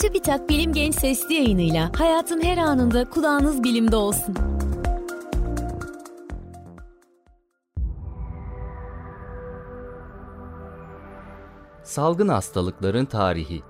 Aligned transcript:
TÜBİTAK 0.00 0.48
Bilim 0.48 0.72
Genç 0.72 0.94
Sesli 0.94 1.34
yayınıyla 1.34 1.90
hayatın 1.98 2.42
her 2.42 2.58
anında 2.58 3.10
kulağınız 3.10 3.64
bilimde 3.64 3.96
olsun. 3.96 4.34
Salgın 11.82 12.28
hastalıkların 12.28 13.04
tarihi 13.04 13.62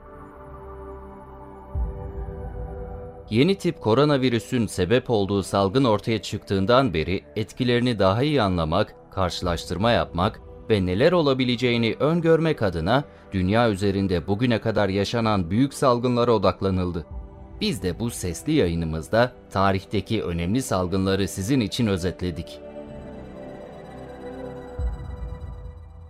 Yeni 3.31 3.59
tip 3.59 3.81
koronavirüsün 3.81 4.67
sebep 4.67 5.11
olduğu 5.11 5.43
salgın 5.43 5.85
ortaya 5.85 6.23
çıktığından 6.23 6.95
beri 6.95 7.25
etkilerini 7.37 7.99
daha 7.99 8.23
iyi 8.23 8.43
anlamak, 8.43 8.95
karşılaştırma 9.11 9.91
yapmak 9.91 10.46
ve 10.71 10.87
neler 10.87 11.13
olabileceğini 11.13 11.97
öngörmek 12.01 12.63
adına 12.63 13.05
dünya 13.33 13.71
üzerinde 13.71 14.27
bugüne 14.27 14.61
kadar 14.61 14.89
yaşanan 14.89 15.51
büyük 15.51 15.75
salgınlara 15.75 16.33
odaklanıldı. 16.33 17.07
Biz 17.61 17.83
de 17.83 18.01
bu 18.01 18.11
sesli 18.11 18.53
yayınımızda 18.53 19.33
tarihteki 19.51 20.23
önemli 20.23 20.63
salgınları 20.63 21.29
sizin 21.29 21.61
için 21.61 21.87
özetledik. 21.87 22.61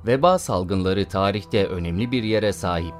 Veba 0.06 0.38
salgınları 0.38 1.04
tarihte 1.04 1.66
önemli 1.66 2.12
bir 2.12 2.22
yere 2.22 2.52
sahip. 2.52 2.94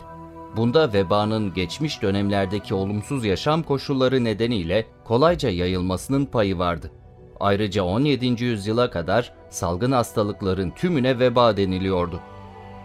Bunda 0.57 0.93
vebanın 0.93 1.55
geçmiş 1.55 2.03
dönemlerdeki 2.03 2.75
olumsuz 2.75 3.25
yaşam 3.25 3.63
koşulları 3.63 4.25
nedeniyle 4.25 4.87
kolayca 5.05 5.51
yayılmasının 5.51 6.25
payı 6.25 6.59
vardı. 6.59 6.91
Ayrıca 7.41 7.83
17. 7.83 8.45
yüzyıla 8.45 8.91
kadar 8.91 9.33
salgın 9.51 9.93
hastalıkların 9.93 10.71
tümüne 10.71 11.19
veba 11.19 11.57
deniliyordu. 11.57 12.21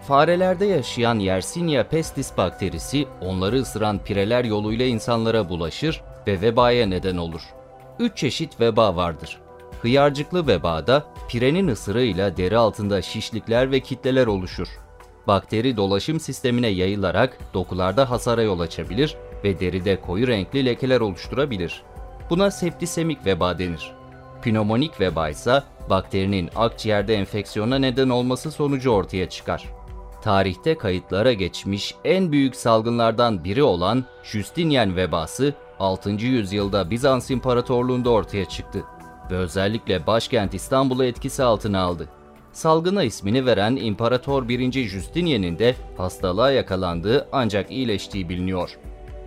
Farelerde 0.07 0.65
yaşayan 0.65 1.19
Yersinia 1.19 1.83
pestis 1.83 2.37
bakterisi 2.37 3.07
onları 3.21 3.55
ısıran 3.55 3.99
pireler 3.99 4.43
yoluyla 4.43 4.85
insanlara 4.85 5.49
bulaşır 5.49 6.01
ve 6.27 6.41
vebaya 6.41 6.85
neden 6.85 7.17
olur. 7.17 7.41
Üç 7.99 8.17
çeşit 8.17 8.59
veba 8.59 8.95
vardır. 8.95 9.39
Hıyarcıklı 9.81 10.47
vebada 10.47 11.03
pirenin 11.29 11.67
ısırığıyla 11.67 12.37
deri 12.37 12.57
altında 12.57 13.01
şişlikler 13.01 13.71
ve 13.71 13.79
kitleler 13.79 14.27
oluşur. 14.27 14.67
Bakteri 15.27 15.77
dolaşım 15.77 16.19
sistemine 16.19 16.67
yayılarak 16.67 17.37
dokularda 17.53 18.09
hasara 18.09 18.41
yol 18.41 18.59
açabilir 18.59 19.17
ve 19.43 19.59
deride 19.59 20.01
koyu 20.01 20.27
renkli 20.27 20.65
lekeler 20.65 20.99
oluşturabilir. 20.99 21.83
Buna 22.29 22.51
septisemik 22.51 23.25
veba 23.25 23.59
denir. 23.59 24.00
Pneumonik 24.41 24.99
veba 24.99 25.29
ise 25.29 25.63
bakterinin 25.89 26.49
akciğerde 26.55 27.15
enfeksiyona 27.15 27.79
neden 27.79 28.09
olması 28.09 28.51
sonucu 28.51 28.89
ortaya 28.89 29.29
çıkar. 29.29 29.69
Tarihte 30.23 30.77
kayıtlara 30.77 31.33
geçmiş 31.33 31.95
en 32.05 32.31
büyük 32.31 32.55
salgınlardan 32.55 33.43
biri 33.43 33.63
olan 33.63 34.05
Justinian 34.23 34.95
vebası 34.95 35.53
6. 35.79 36.09
yüzyılda 36.09 36.89
Bizans 36.91 37.31
İmparatorluğunda 37.31 38.09
ortaya 38.09 38.45
çıktı 38.45 38.83
ve 39.31 39.35
özellikle 39.35 40.07
başkent 40.07 40.53
İstanbul'u 40.53 41.05
etkisi 41.05 41.43
altına 41.43 41.81
aldı. 41.81 42.09
Salgına 42.53 43.03
ismini 43.03 43.45
veren 43.45 43.75
İmparator 43.75 44.47
1. 44.47 44.87
Justinian'in 44.87 45.59
de 45.59 45.75
hastalığa 45.97 46.51
yakalandığı 46.51 47.27
ancak 47.31 47.71
iyileştiği 47.71 48.29
biliniyor. 48.29 48.77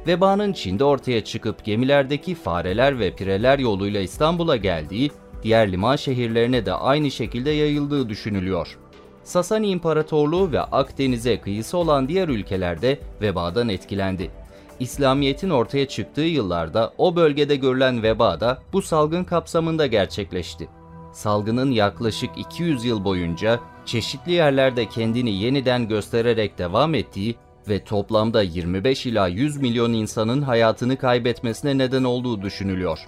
Vebanın 0.07 0.53
Çin'de 0.53 0.85
ortaya 0.85 1.25
çıkıp 1.25 1.65
gemilerdeki 1.65 2.35
fareler 2.35 2.99
ve 2.99 3.15
pireler 3.15 3.59
yoluyla 3.59 4.01
İstanbul'a 4.01 4.57
geldiği, 4.57 5.11
diğer 5.43 5.73
liman 5.73 5.97
şehirlerine 5.97 6.67
de 6.67 6.73
aynı 6.73 7.11
şekilde 7.11 7.51
yayıldığı 7.51 8.09
düşünülüyor. 8.09 8.79
Sasani 9.23 9.69
İmparatorluğu 9.69 10.53
ve 10.53 10.61
Akdeniz'e 10.61 11.41
kıyısı 11.41 11.79
olan 11.79 12.09
diğer 12.09 12.29
ülkelerde 12.29 12.99
vebadan 13.23 13.69
etkilendi. 13.69 14.31
İslamiyet'in 14.81 15.51
ortaya 15.51 15.89
çıktığı 15.89 16.21
yıllarda 16.21 16.93
o 16.99 17.17
bölgede 17.17 17.57
görülen 17.57 18.03
veba 18.03 18.41
da 18.41 18.59
bu 18.73 18.83
salgın 18.83 19.25
kapsamında 19.25 19.87
gerçekleşti. 19.87 20.69
Salgının 21.13 21.70
yaklaşık 21.70 22.31
200 22.37 22.85
yıl 22.85 23.05
boyunca 23.05 23.61
çeşitli 23.85 24.33
yerlerde 24.33 24.89
kendini 24.89 25.31
yeniden 25.31 25.89
göstererek 25.89 26.59
devam 26.59 26.95
ettiği 26.95 27.37
ve 27.69 27.85
toplamda 27.85 28.42
25 28.42 29.07
ila 29.07 29.29
100 29.29 29.57
milyon 29.57 29.92
insanın 29.92 30.42
hayatını 30.42 30.97
kaybetmesine 30.97 31.79
neden 31.79 32.05
olduğu 32.05 32.42
düşünülüyor. 32.42 32.98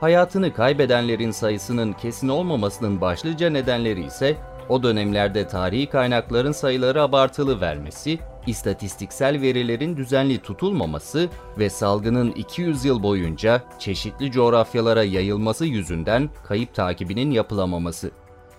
Hayatını 0.00 0.54
kaybedenlerin 0.54 1.30
sayısının 1.30 1.92
kesin 1.92 2.28
olmamasının 2.28 3.00
başlıca 3.00 3.50
nedenleri 3.50 4.04
ise 4.04 4.36
o 4.68 4.82
dönemlerde 4.82 5.48
tarihi 5.48 5.86
kaynakların 5.86 6.52
sayıları 6.52 7.02
abartılı 7.02 7.60
vermesi, 7.60 8.18
istatistiksel 8.46 9.40
verilerin 9.40 9.96
düzenli 9.96 10.38
tutulmaması 10.38 11.28
ve 11.58 11.70
salgının 11.70 12.32
200 12.32 12.84
yıl 12.84 13.02
boyunca 13.02 13.62
çeşitli 13.78 14.30
coğrafyalara 14.30 15.04
yayılması 15.04 15.66
yüzünden 15.66 16.30
kayıp 16.44 16.74
takibinin 16.74 17.30
yapılamaması. 17.30 18.10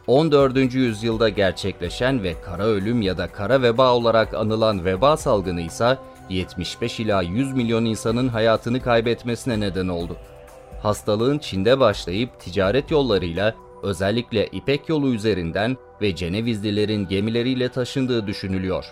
14. 0.07 0.73
yüzyılda 0.73 1.29
gerçekleşen 1.29 2.23
ve 2.23 2.41
kara 2.41 2.63
ölüm 2.63 3.01
ya 3.01 3.17
da 3.17 3.27
kara 3.27 3.61
veba 3.61 3.93
olarak 3.93 4.33
anılan 4.33 4.85
veba 4.85 5.17
salgını 5.17 5.61
ise 5.61 5.97
75 6.29 6.99
ila 6.99 7.21
100 7.21 7.53
milyon 7.53 7.85
insanın 7.85 8.27
hayatını 8.27 8.81
kaybetmesine 8.81 9.59
neden 9.59 9.87
oldu. 9.87 10.17
Hastalığın 10.81 11.39
Çin'de 11.39 11.79
başlayıp 11.79 12.39
ticaret 12.39 12.91
yollarıyla 12.91 13.55
özellikle 13.83 14.47
İpek 14.47 14.89
yolu 14.89 15.13
üzerinden 15.13 15.77
ve 16.01 16.15
Cenevizlilerin 16.15 17.07
gemileriyle 17.07 17.69
taşındığı 17.69 18.27
düşünülüyor. 18.27 18.85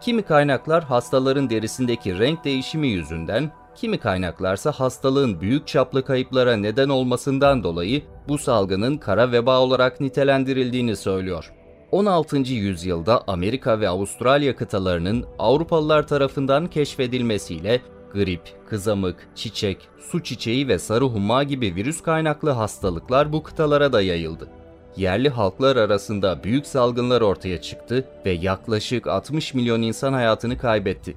Kimi 0.00 0.22
kaynaklar 0.22 0.84
hastaların 0.84 1.50
derisindeki 1.50 2.18
renk 2.18 2.44
değişimi 2.44 2.88
yüzünden, 2.88 3.50
kimi 3.76 3.98
kaynaklarsa 3.98 4.72
hastalığın 4.72 5.40
büyük 5.40 5.66
çaplı 5.66 6.04
kayıplara 6.04 6.56
neden 6.56 6.88
olmasından 6.88 7.64
dolayı 7.64 8.02
bu 8.28 8.38
salgının 8.38 8.96
kara 8.96 9.32
veba 9.32 9.60
olarak 9.60 10.00
nitelendirildiğini 10.00 10.96
söylüyor. 10.96 11.52
16. 11.90 12.36
yüzyılda 12.36 13.22
Amerika 13.26 13.80
ve 13.80 13.88
Avustralya 13.88 14.56
kıtalarının 14.56 15.24
Avrupalılar 15.38 16.06
tarafından 16.06 16.66
keşfedilmesiyle 16.66 17.80
grip, 18.12 18.40
kızamık, 18.68 19.28
çiçek, 19.34 19.88
su 19.98 20.22
çiçeği 20.22 20.68
ve 20.68 20.78
sarı 20.78 21.04
humma 21.04 21.42
gibi 21.42 21.74
virüs 21.74 22.02
kaynaklı 22.02 22.50
hastalıklar 22.50 23.32
bu 23.32 23.42
kıtalara 23.42 23.92
da 23.92 24.02
yayıldı. 24.02 24.48
Yerli 24.96 25.28
halklar 25.28 25.76
arasında 25.76 26.44
büyük 26.44 26.66
salgınlar 26.66 27.20
ortaya 27.20 27.60
çıktı 27.60 28.04
ve 28.26 28.30
yaklaşık 28.30 29.06
60 29.06 29.54
milyon 29.54 29.82
insan 29.82 30.12
hayatını 30.12 30.58
kaybetti. 30.58 31.16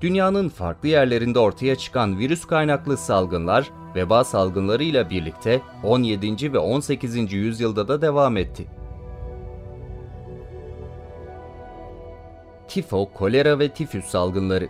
Dünyanın 0.00 0.48
farklı 0.48 0.88
yerlerinde 0.88 1.38
ortaya 1.38 1.76
çıkan 1.76 2.18
virüs 2.18 2.44
kaynaklı 2.44 2.96
salgınlar, 2.96 3.70
veba 3.94 4.24
salgınlarıyla 4.24 5.10
birlikte 5.10 5.60
17. 5.84 6.52
ve 6.52 6.58
18. 6.58 7.32
yüzyılda 7.32 7.88
da 7.88 8.02
devam 8.02 8.36
etti. 8.36 8.66
Tifo, 12.68 13.12
kolera 13.14 13.58
ve 13.58 13.68
tifüs 13.68 14.04
salgınları 14.04 14.68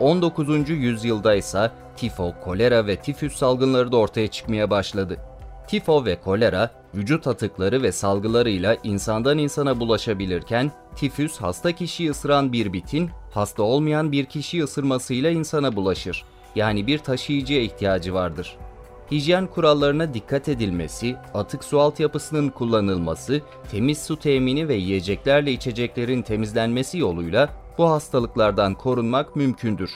19. 0.00 0.70
yüzyılda 0.70 1.34
ise 1.34 1.70
tifo, 1.96 2.34
kolera 2.44 2.86
ve 2.86 2.96
tifüs 2.96 3.36
salgınları 3.36 3.92
da 3.92 3.96
ortaya 3.96 4.28
çıkmaya 4.28 4.70
başladı. 4.70 5.29
Tifo 5.70 6.04
ve 6.04 6.20
kolera 6.20 6.70
vücut 6.94 7.26
atıkları 7.26 7.82
ve 7.82 7.92
salgılarıyla 7.92 8.76
insandan 8.84 9.38
insana 9.38 9.80
bulaşabilirken 9.80 10.72
tifüs 10.96 11.36
hasta 11.36 11.72
kişiyi 11.72 12.10
ısıran 12.10 12.52
bir 12.52 12.72
bitin 12.72 13.10
hasta 13.30 13.62
olmayan 13.62 14.12
bir 14.12 14.24
kişiyi 14.24 14.64
ısırmasıyla 14.64 15.30
insana 15.30 15.76
bulaşır. 15.76 16.24
Yani 16.54 16.86
bir 16.86 16.98
taşıyıcıya 16.98 17.62
ihtiyacı 17.62 18.14
vardır. 18.14 18.56
Hijyen 19.10 19.46
kurallarına 19.46 20.14
dikkat 20.14 20.48
edilmesi, 20.48 21.16
atık 21.34 21.64
su 21.64 21.80
altyapısının 21.80 22.48
kullanılması, 22.48 23.40
temiz 23.70 24.02
su 24.02 24.16
temini 24.16 24.68
ve 24.68 24.74
yiyeceklerle 24.74 25.52
içeceklerin 25.52 26.22
temizlenmesi 26.22 26.98
yoluyla 26.98 27.48
bu 27.78 27.90
hastalıklardan 27.90 28.74
korunmak 28.74 29.36
mümkündür. 29.36 29.90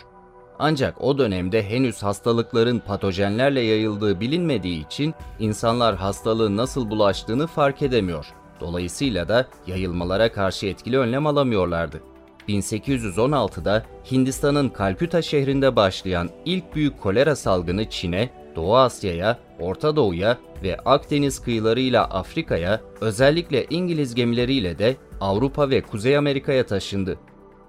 Ancak 0.59 1.05
o 1.05 1.19
dönemde 1.19 1.63
henüz 1.63 2.03
hastalıkların 2.03 2.79
patojenlerle 2.79 3.61
yayıldığı 3.61 4.21
bilinmediği 4.21 4.87
için 4.87 5.15
insanlar 5.39 5.97
hastalığın 5.97 6.57
nasıl 6.57 6.91
bulaştığını 6.91 7.47
fark 7.47 7.83
edemiyor. 7.83 8.27
Dolayısıyla 8.61 9.29
da 9.29 9.47
yayılmalara 9.67 10.33
karşı 10.33 10.67
etkili 10.67 10.99
önlem 10.99 11.27
alamıyorlardı. 11.27 12.01
1816'da 12.49 13.85
Hindistan'ın 14.13 14.69
Kalküta 14.69 15.23
şehrinde 15.23 15.77
başlayan 15.77 16.31
ilk 16.45 16.75
büyük 16.75 17.01
kolera 17.01 17.37
salgını 17.37 17.91
Çin'e, 17.91 18.31
Doğu 18.57 18.77
Asya'ya, 18.77 19.39
Orta 19.61 19.97
Doğu'ya 19.97 20.39
ve 20.63 20.77
Akdeniz 20.77 21.39
kıyılarıyla 21.39 22.05
Afrika'ya, 22.05 22.81
özellikle 23.01 23.67
İngiliz 23.71 24.15
gemileriyle 24.15 24.79
de 24.79 24.97
Avrupa 25.21 25.71
ve 25.71 25.81
Kuzey 25.81 26.17
Amerika'ya 26.17 26.67
taşındı. 26.67 27.19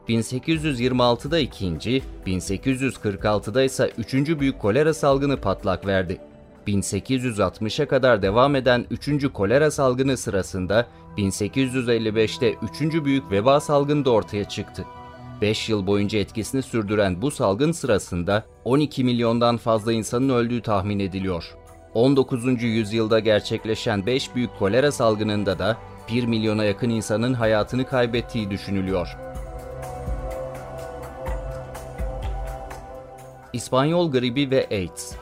1826'da 0.10 1.40
ikinci, 1.40 2.02
1846'da 2.28 3.64
ise 3.64 3.92
üçüncü 3.98 4.40
büyük 4.40 4.60
kolera 4.60 4.94
salgını 4.94 5.38
patlak 5.38 5.86
verdi. 5.86 6.18
1860'a 6.68 7.88
kadar 7.88 8.22
devam 8.22 8.56
eden 8.56 8.86
3. 8.92 9.28
kolera 9.34 9.72
salgını 9.72 10.18
sırasında 10.18 10.88
1855'te 11.18 12.56
3. 12.82 13.06
büyük 13.06 13.32
veba 13.32 13.60
salgını 13.60 14.06
da 14.06 14.12
ortaya 14.12 14.46
çıktı. 14.46 14.86
5 15.42 15.70
yıl 15.70 15.88
boyunca 15.88 16.20
etkisini 16.20 16.62
sürdüren 16.62 17.22
bu 17.22 17.32
salgın 17.32 17.72
sırasında 17.72 18.44
12 18.64 19.04
milyondan 19.04 19.58
fazla 19.58 19.94
insanın 19.94 20.30
öldüğü 20.30 20.62
tahmin 20.62 21.00
ediliyor. 21.00 21.56
19. 21.94 22.64
yüzyılda 22.64 23.20
gerçekleşen 23.20 24.06
5 24.06 24.36
büyük 24.36 24.60
kolera 24.60 24.92
salgınında 24.92 25.60
da 25.60 25.78
1 26.12 26.26
milyona 26.26 26.64
yakın 26.64 26.90
insanın 26.90 27.34
hayatını 27.34 27.86
kaybettiği 27.86 28.50
düşünülüyor. 28.50 29.25
İspanyol 33.56 34.12
gribi 34.12 34.52
ve 34.52 34.68
AIDS 34.72 35.16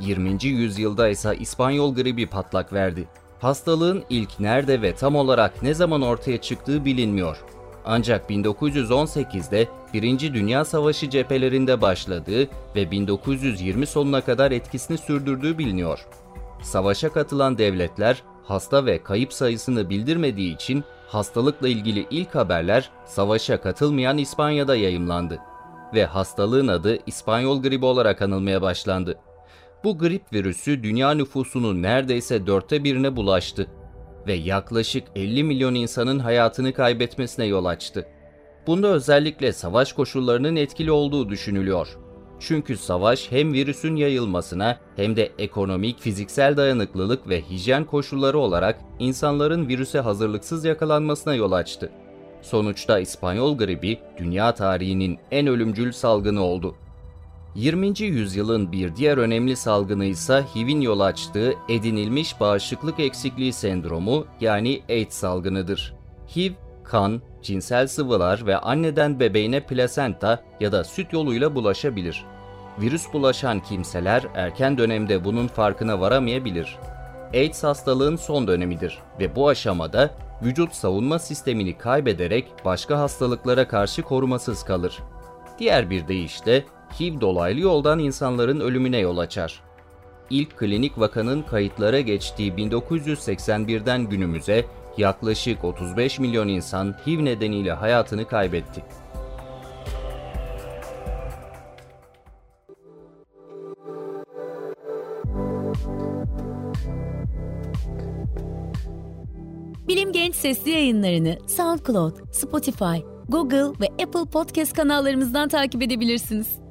20. 0.00 0.44
yüzyılda 0.44 1.08
ise 1.08 1.36
İspanyol 1.40 1.94
gribi 1.94 2.26
patlak 2.26 2.72
verdi. 2.72 3.08
Hastalığın 3.40 4.04
ilk 4.10 4.40
nerede 4.40 4.82
ve 4.82 4.94
tam 4.94 5.16
olarak 5.16 5.62
ne 5.62 5.74
zaman 5.74 6.02
ortaya 6.02 6.40
çıktığı 6.40 6.84
bilinmiyor. 6.84 7.44
Ancak 7.84 8.30
1918'de 8.30 9.68
Birinci 9.94 10.34
Dünya 10.34 10.64
Savaşı 10.64 11.10
cephelerinde 11.10 11.80
başladığı 11.80 12.48
ve 12.76 12.90
1920 12.90 13.86
sonuna 13.86 14.20
kadar 14.20 14.50
etkisini 14.50 14.98
sürdürdüğü 14.98 15.58
biliniyor. 15.58 16.06
Savaşa 16.62 17.12
katılan 17.12 17.58
devletler 17.58 18.22
hasta 18.44 18.86
ve 18.86 19.02
kayıp 19.02 19.32
sayısını 19.32 19.90
bildirmediği 19.90 20.54
için 20.54 20.84
hastalıkla 21.08 21.68
ilgili 21.68 22.06
ilk 22.10 22.34
haberler 22.34 22.90
savaşa 23.04 23.60
katılmayan 23.60 24.18
İspanya'da 24.18 24.76
yayımlandı 24.76 25.38
ve 25.94 26.04
hastalığın 26.04 26.68
adı 26.68 26.98
İspanyol 27.06 27.62
gribi 27.62 27.84
olarak 27.84 28.22
anılmaya 28.22 28.62
başlandı. 28.62 29.18
Bu 29.84 29.98
grip 29.98 30.32
virüsü 30.32 30.82
dünya 30.82 31.14
nüfusunun 31.14 31.82
neredeyse 31.82 32.46
dörtte 32.46 32.84
birine 32.84 33.16
bulaştı 33.16 33.66
ve 34.26 34.32
yaklaşık 34.32 35.04
50 35.16 35.44
milyon 35.44 35.74
insanın 35.74 36.18
hayatını 36.18 36.72
kaybetmesine 36.72 37.44
yol 37.44 37.64
açtı. 37.64 38.06
Bunda 38.66 38.88
özellikle 38.88 39.52
savaş 39.52 39.92
koşullarının 39.92 40.56
etkili 40.56 40.90
olduğu 40.90 41.28
düşünülüyor. 41.28 41.98
Çünkü 42.40 42.76
savaş 42.76 43.32
hem 43.32 43.52
virüsün 43.52 43.96
yayılmasına 43.96 44.78
hem 44.96 45.16
de 45.16 45.32
ekonomik, 45.38 46.00
fiziksel 46.00 46.56
dayanıklılık 46.56 47.28
ve 47.28 47.42
hijyen 47.42 47.84
koşulları 47.84 48.38
olarak 48.38 48.80
insanların 48.98 49.68
virüse 49.68 50.00
hazırlıksız 50.00 50.64
yakalanmasına 50.64 51.34
yol 51.34 51.52
açtı. 51.52 51.90
Sonuçta 52.42 52.98
İspanyol 52.98 53.58
gribi 53.58 53.98
dünya 54.18 54.54
tarihinin 54.54 55.18
en 55.30 55.46
ölümcül 55.46 55.92
salgını 55.92 56.42
oldu. 56.42 56.74
20. 57.54 58.00
yüzyılın 58.00 58.72
bir 58.72 58.96
diğer 58.96 59.18
önemli 59.18 59.56
salgını 59.56 60.04
ise 60.04 60.44
HIV'in 60.54 60.80
yol 60.80 61.00
açtığı 61.00 61.54
edinilmiş 61.68 62.40
bağışıklık 62.40 63.00
eksikliği 63.00 63.52
sendromu 63.52 64.26
yani 64.40 64.82
AIDS 64.88 65.14
salgınıdır. 65.14 65.94
HIV, 66.36 66.52
kan, 66.88 67.22
cinsel 67.42 67.86
sıvılar 67.86 68.46
ve 68.46 68.56
anneden 68.56 69.20
bebeğine 69.20 69.60
plasenta 69.60 70.44
ya 70.60 70.72
da 70.72 70.84
süt 70.84 71.12
yoluyla 71.12 71.54
bulaşabilir. 71.54 72.24
Virüs 72.80 73.12
bulaşan 73.12 73.60
kimseler 73.60 74.24
erken 74.34 74.78
dönemde 74.78 75.24
bunun 75.24 75.46
farkına 75.46 76.00
varamayabilir. 76.00 76.78
AIDS 77.34 77.64
hastalığın 77.64 78.16
son 78.16 78.46
dönemidir 78.46 78.98
ve 79.20 79.36
bu 79.36 79.48
aşamada 79.48 80.10
vücut 80.42 80.74
savunma 80.74 81.18
sistemini 81.18 81.78
kaybederek 81.78 82.46
başka 82.64 82.98
hastalıklara 82.98 83.68
karşı 83.68 84.02
korumasız 84.02 84.64
kalır. 84.64 84.98
Diğer 85.58 85.90
bir 85.90 86.08
deyişle 86.08 86.64
HIV 87.00 87.20
dolaylı 87.20 87.60
yoldan 87.60 87.98
insanların 87.98 88.60
ölümüne 88.60 88.98
yol 88.98 89.18
açar. 89.18 89.62
İlk 90.30 90.58
klinik 90.58 90.98
vakanın 90.98 91.42
kayıtlara 91.42 92.00
geçtiği 92.00 92.52
1981'den 92.52 94.02
günümüze 94.02 94.64
yaklaşık 94.98 95.64
35 95.64 96.18
milyon 96.18 96.48
insan 96.48 96.94
HIV 97.06 97.24
nedeniyle 97.24 97.72
hayatını 97.72 98.28
kaybetti. 98.28 98.84
Bilim 109.88 110.12
Genç 110.12 110.34
sesli 110.34 110.70
yayınlarını 110.70 111.38
SoundCloud, 111.46 112.16
Spotify, 112.32 112.98
Google 113.28 113.80
ve 113.80 113.86
Apple 114.04 114.30
Podcast 114.32 114.72
kanallarımızdan 114.72 115.48
takip 115.48 115.82
edebilirsiniz. 115.82 116.67